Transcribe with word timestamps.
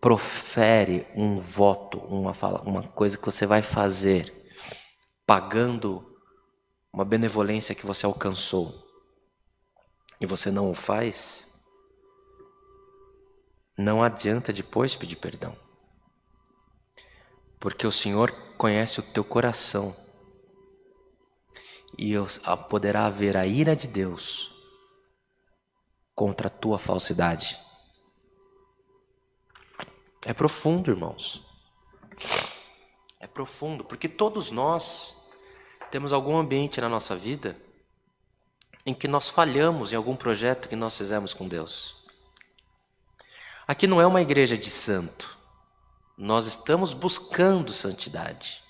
profere 0.00 1.04
um 1.16 1.34
voto, 1.36 1.98
uma, 1.98 2.32
fala, 2.32 2.62
uma 2.62 2.84
coisa 2.84 3.18
que 3.18 3.24
você 3.24 3.44
vai 3.44 3.62
fazer, 3.62 4.32
pagando 5.26 6.16
uma 6.92 7.04
benevolência 7.04 7.74
que 7.74 7.84
você 7.84 8.06
alcançou, 8.06 8.72
e 10.20 10.26
você 10.26 10.52
não 10.52 10.70
o 10.70 10.74
faz, 10.74 11.48
não 13.76 14.02
adianta 14.02 14.52
depois 14.52 14.94
pedir 14.94 15.16
perdão. 15.16 15.58
Porque 17.58 17.86
o 17.86 17.92
Senhor 17.92 18.30
conhece 18.56 19.00
o 19.00 19.02
teu 19.02 19.24
coração 19.24 19.96
e 21.98 22.14
poderá 22.68 23.06
haver 23.06 23.36
a 23.36 23.46
ira 23.46 23.74
de 23.74 23.88
Deus 23.88 24.54
contra 26.14 26.46
a 26.46 26.50
tua 26.50 26.78
falsidade. 26.78 27.65
É 30.26 30.34
profundo, 30.34 30.90
irmãos. 30.90 31.40
É 33.20 33.28
profundo, 33.28 33.84
porque 33.84 34.08
todos 34.08 34.50
nós 34.50 35.16
temos 35.88 36.12
algum 36.12 36.36
ambiente 36.36 36.80
na 36.80 36.88
nossa 36.88 37.14
vida 37.14 37.56
em 38.84 38.92
que 38.92 39.06
nós 39.06 39.30
falhamos 39.30 39.92
em 39.92 39.96
algum 39.96 40.16
projeto 40.16 40.68
que 40.68 40.74
nós 40.74 40.98
fizemos 40.98 41.32
com 41.32 41.46
Deus. 41.46 42.04
Aqui 43.68 43.86
não 43.86 44.00
é 44.00 44.06
uma 44.06 44.20
igreja 44.20 44.58
de 44.58 44.68
santo. 44.68 45.38
Nós 46.18 46.46
estamos 46.46 46.92
buscando 46.92 47.72
santidade. 47.72 48.64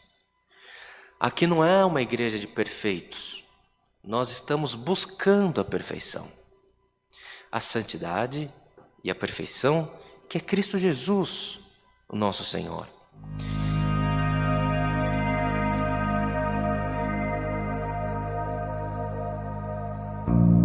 Aqui 1.19 1.47
não 1.47 1.65
é 1.65 1.83
uma 1.87 2.03
igreja 2.03 2.39
de 2.39 2.47
perfeitos. 2.47 3.43
Nós 4.05 4.31
estamos 4.31 4.75
buscando 4.75 5.59
a 5.59 5.65
perfeição. 5.65 6.31
A 7.51 7.61
santidade 7.61 8.53
e 9.03 9.11
a 9.11 9.15
perfeição 9.15 9.91
que 10.29 10.39
é 10.39 10.41
Cristo 10.41 10.79
Jesus, 10.79 11.61
o 12.09 12.17
nosso 12.17 12.45
Senhor. 12.45 12.89
thank 20.27 20.56